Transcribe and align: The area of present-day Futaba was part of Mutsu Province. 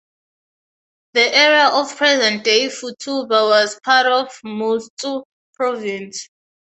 The 1.13 1.19
area 1.31 1.67
of 1.67 1.95
present-day 1.95 2.69
Futaba 2.69 3.47
was 3.49 3.79
part 3.85 4.07
of 4.07 4.29
Mutsu 4.43 5.21
Province. 5.53 6.27